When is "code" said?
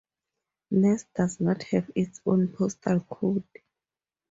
3.01-3.45